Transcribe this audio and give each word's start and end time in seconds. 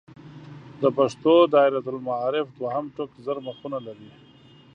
د 0.81 0.83
پښتو 0.97 1.33
دایرة 1.53 1.79
المعارف 1.91 2.47
دوهم 2.59 2.85
ټوک 2.95 3.11
زر 3.25 3.37
مخونه 3.47 3.79
لري. 3.87 4.09